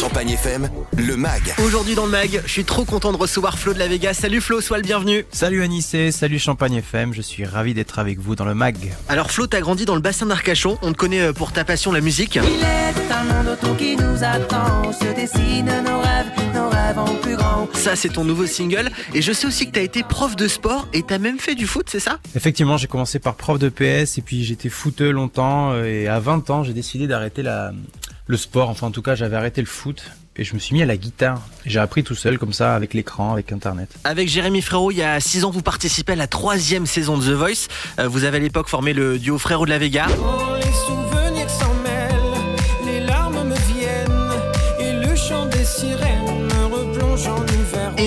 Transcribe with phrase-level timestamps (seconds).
[0.00, 1.54] Champagne FM, le MAG.
[1.64, 4.12] Aujourd'hui dans le mag, je suis trop content de recevoir Flo de la Vega.
[4.12, 5.24] Salut Flo, sois le bienvenu.
[5.30, 8.92] Salut Anissé, salut Champagne FM, je suis ravi d'être avec vous dans le MAG.
[9.08, 10.76] Alors Flo, t'as grandi dans le bassin d'Arcachon.
[10.82, 12.34] On te connaît euh, pour ta passion la musique.
[12.34, 14.82] Il est un monde autour qui nous attend.
[14.86, 16.32] On se dessine nos rêves,
[16.84, 17.68] rêves en plus grand.
[17.74, 18.90] Ça, c'est ton nouveau single.
[19.14, 21.66] Et je sais aussi que t'as été prof de sport et t'as même fait du
[21.66, 22.18] foot, c'est ça?
[22.34, 26.18] Effectivement, j'ai commencé par prof de PS et puis j'étais footeux longtemps euh, et à
[26.20, 27.72] 20 ans, j'ai décidé d'arrêter la,
[28.26, 28.68] le sport.
[28.68, 30.04] Enfin, en tout cas, j'avais arrêté le foot
[30.36, 31.40] et je me suis mis à la guitare.
[31.64, 33.94] J'ai appris tout seul comme ça avec l'écran, avec Internet.
[34.04, 37.24] Avec Jérémy Frérot, il y a 6 ans, vous participez à la troisième saison de
[37.24, 37.68] The Voice.
[37.98, 40.06] Euh, vous avez à l'époque formé le duo Frérot de la Vega.
[40.08, 40.53] Quand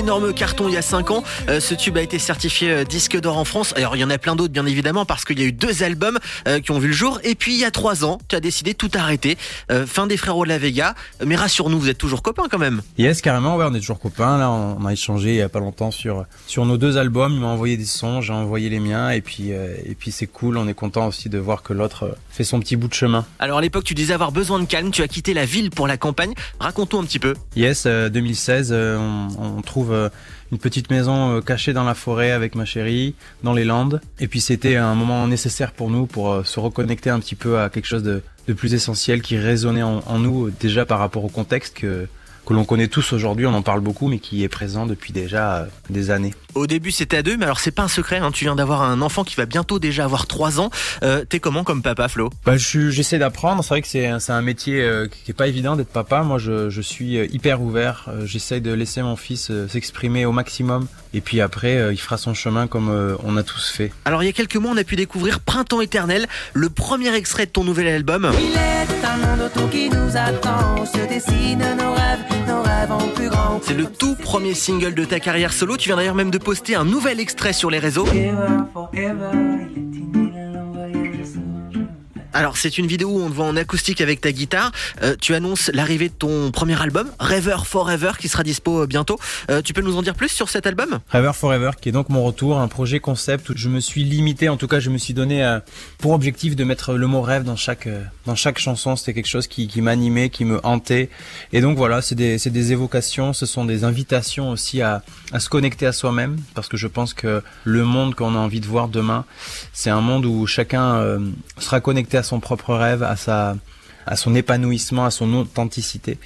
[0.07, 1.23] Énorme carton il y a 5 ans.
[1.49, 3.73] Euh, ce tube a été certifié euh, disque d'or en France.
[3.75, 5.83] Alors il y en a plein d'autres bien évidemment parce qu'il y a eu deux
[5.83, 7.19] albums euh, qui ont vu le jour.
[7.25, 9.37] Et puis il y a 3 ans, tu as décidé de tout arrêter.
[9.69, 10.95] Euh, fin des Frérots de la Vega.
[11.25, 12.83] Mais rassure-nous, vous êtes toujours copains quand même.
[12.97, 14.37] Yes, carrément, ouais, on est toujours copains.
[14.37, 17.33] Là, on a échangé il y a pas longtemps sur sur nos deux albums.
[17.33, 20.55] Il m'a envoyé des sons, j'ai envoyé les miens, et puis et puis c'est cool.
[20.55, 23.25] On est content aussi de voir que l'autre fait son petit bout de chemin.
[23.39, 24.91] Alors à l'époque, tu disais avoir besoin de calme.
[24.91, 26.33] Tu as quitté la ville pour la campagne.
[26.61, 27.33] Raconte-nous un petit peu.
[27.57, 30.09] Yes, euh, 2016, euh, on, on trouve euh,
[30.51, 34.01] une petite maison euh, cachée dans la forêt avec ma chérie, dans les Landes.
[34.19, 37.59] Et puis c'était un moment nécessaire pour nous pour euh, se reconnecter un petit peu
[37.59, 38.21] à quelque chose de,
[38.55, 42.07] plus essentiel qui résonnait en, en nous déjà par rapport au contexte que
[42.47, 45.57] que l'on connaît tous aujourd'hui, on en parle beaucoup, mais qui est présent depuis déjà
[45.57, 46.33] euh, des années.
[46.55, 48.17] Au début, c'était à deux, mais alors c'est pas un secret.
[48.17, 48.31] Hein.
[48.31, 50.69] Tu viens d'avoir un enfant qui va bientôt déjà avoir 3 ans.
[51.03, 52.29] Euh, T'es comment comme papa, Flo?
[52.45, 53.63] Bah, je j'essaie d'apprendre.
[53.63, 56.23] C'est vrai que c'est un- métier euh, qui est pas évident d'être papa.
[56.23, 58.09] Moi, je, je suis hyper ouvert.
[58.23, 60.87] J'essaie de laisser mon fils euh, s'exprimer au maximum.
[61.13, 63.91] Et puis après, il fera son chemin comme on a tous fait.
[64.05, 67.45] Alors il y a quelques mois, on a pu découvrir Printemps éternel, le premier extrait
[67.45, 68.29] de ton nouvel album.
[68.39, 70.85] Il est un monde autour qui nous attend.
[70.85, 73.59] Se dessine nos rêves, nos rêves en plus grand.
[73.63, 75.77] C'est le tout premier single de ta carrière solo.
[75.77, 78.05] Tu viens d'ailleurs même de poster un nouvel extrait sur les réseaux.
[78.05, 79.67] Forever, forever,
[82.37, 84.71] Alors c'est une vidéo où on te voit en acoustique avec ta guitare.
[85.01, 89.17] Euh, tu annonces l'arrivée de ton premier album, Rêver Forever, qui sera dispo euh, bientôt.
[89.49, 90.99] Euh, tu peux nous en dire plus sur cet album?
[91.09, 94.49] Rêver Forever, qui est donc mon retour, un projet concept où je me suis limité,
[94.49, 95.57] en tout cas, je me suis donné
[95.97, 97.89] pour objectif de mettre le mot rêve dans chaque
[98.27, 98.95] dans chaque chanson.
[98.95, 101.09] C'était quelque chose qui, m'animait, qui me hantait.
[101.53, 105.39] Et donc voilà, c'est des c'est des évocations, ce sont des invitations aussi à à
[105.39, 108.67] se connecter à soi-même, parce que je pense que le monde qu'on a envie de
[108.67, 109.25] voir demain,
[109.73, 111.19] c'est un monde où chacun
[111.57, 113.55] sera connecté à son propre rêve, à sa
[114.07, 116.17] à son épanouissement, à son authenticité.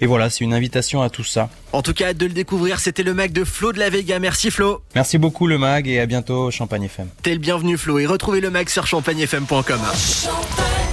[0.00, 1.50] Et voilà, c'est une invitation à tout ça.
[1.72, 2.80] En tout cas, hâte de le découvrir.
[2.80, 4.18] C'était le mec de Flo de la Vega.
[4.18, 4.80] Merci Flo.
[4.94, 7.08] Merci beaucoup le mag et à bientôt Champagne FM.
[7.22, 9.62] T'es le bienvenu Flo et retrouvez le mag sur champagnefm.com.
[9.68, 10.85] Champagne